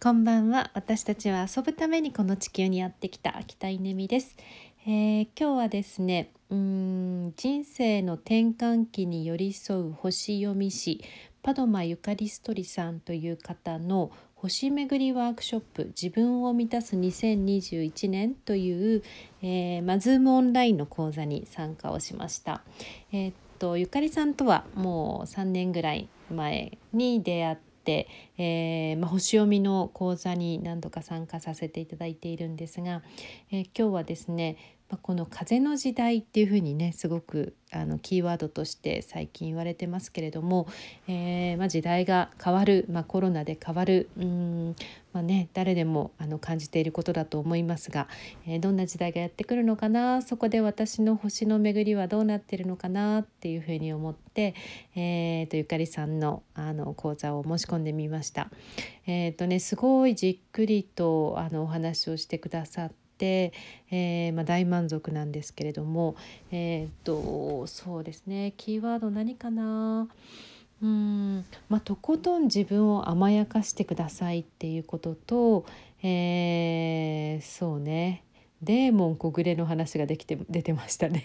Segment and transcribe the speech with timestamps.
[0.00, 4.36] こんばんは私たちは遊ぶためにこの地球にやってきた秋田稲美です、
[4.86, 11.02] えー、今日はですねうん人生の転換期に寄り添う星読み師
[11.42, 19.02] パドマゆかりストリさんという方の星巡りワークショップ自分を満たす2021年という、
[19.42, 22.62] えーまあ、ズームオンラインの講座に参加をしました。
[23.10, 33.02] えー、っとゆかりさんとはもう3年ぐらい前に出会って、えー、まあ、星読みの講座に何度か参加させていただいているんですが、
[33.50, 40.66] えー、今日はですねまあ、この風の時代っていうふうにねすごくあのキーワードとして最近言われてますけれども、
[41.06, 44.74] えー、まあ、時代が変わる、まあ、コロナで変わるうん、
[45.12, 48.08] まあね、誰でもあの感じていることだと思いますが、
[48.46, 54.54] えー、どんな時代がやってくるのかなそこで私の星の巡りはどうなってるのかなっていうふうに思って、
[54.96, 58.48] えーと、ゆかりさんのあの講座を申し込んでみました。
[59.06, 66.16] えーとね、すごいじっくりとあのお話をしてくださって、えー、まあ、大満足なんですけれども
[66.50, 70.08] えー、っとそうですねキーワード何かな？
[70.80, 75.66] うんまあ、とことん自分を甘やかしてくださいっていうことと、
[76.02, 78.22] えー、そうね
[78.62, 81.24] デーモン小暮の話ができて出てましたね。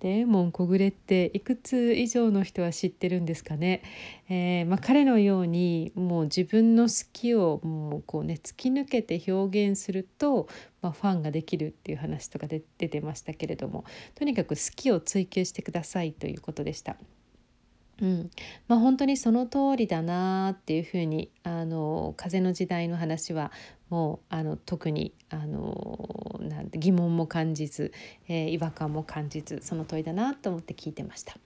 [0.00, 3.82] デーモン小暮っていくつ以上の人は知ってるんですかね、
[4.28, 10.48] えー、まあ、彼のようにもう自分の好きをもうこうね突き抜けて表現すると、
[10.80, 13.84] まあ、ファンができるっていう話とかで出てましたけれども
[14.14, 16.96] とにかく好きを追求してくださいということでした。
[18.00, 18.30] うん
[18.66, 23.52] まあ、本当にその通りだなっていうふうにあの風の時代の話は
[23.90, 27.92] もうあの特にあのなんて疑問も感じず、
[28.28, 31.36] えー、違和感も感じずその問いだなと思って聞いてました。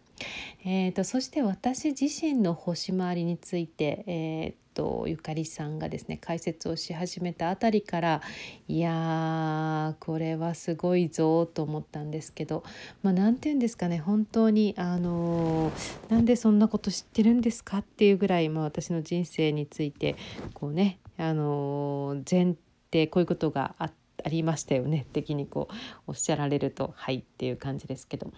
[0.65, 8.23] えーと、そして私自身の星回りについて、えーと、ゆかりさんがですね解説をし始めたあたりから
[8.67, 12.65] いやーこれはすごいぞと思ったんですけど
[13.03, 20.17] まあ何て言うんですかね本当にあのー、なんでそんなこと知ってるんですかっていうぐらい、まあ、私の人生について
[20.53, 22.57] こうねあのー、前
[22.93, 25.75] 提こういうことがあってありましたよね的にこう
[26.09, 28.33] おっしゃられるとはいっていう感じですけど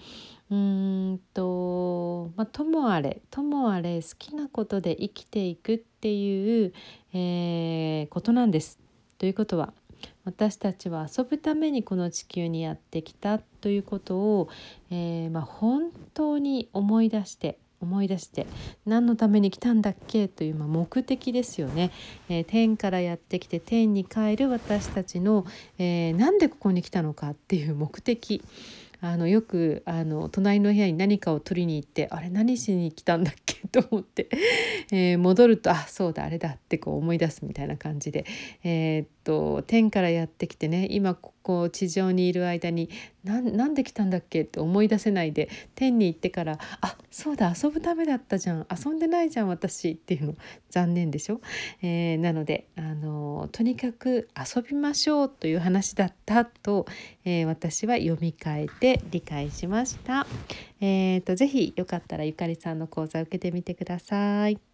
[0.51, 6.73] うんと、まあ、ともあれともあれ好きなことで生きていくっていう、
[7.13, 8.79] えー、ことなんです。
[9.19, 9.73] ということは
[10.25, 14.49] 私たちは遊ぶためにこの地球にやってきたということを、
[14.91, 18.47] えー、まあ、本当に思い出して思い出して
[18.85, 20.29] 何のために来たんだっけ？
[20.29, 21.91] という、まあ、目的ですよね、
[22.29, 25.45] えー、天からやってきて天に帰る私たちの、
[25.79, 27.31] えー、なんでここに来たのか？
[27.31, 28.43] っていう目的。
[29.03, 33.57] あのよくあの隣の部屋に何かを取りに行ってあれ何しに来たんだっけ？
[33.69, 34.29] と思って、
[34.91, 38.25] えー、戻るとあそうだあれだってこう思い出すみたいな感じで、
[38.65, 42.91] えー、っと天からやってきてね今ここう地上にいる間に
[43.23, 44.43] 何で来たんだっけ？
[44.43, 50.35] って思い出せないで天に行ってからあそうだ遊ぶためだったじゃん遊んでないじゃん私っていうの
[50.71, 51.41] 残念でしょ、
[51.83, 56.87] えー、なのであのとにかく遊びましょうという話だったと、
[57.25, 60.27] えー、私は読み替えて理解しました。
[60.81, 64.66] えーと、とぜひよかったらゆかりさんの講座を受けてみてください。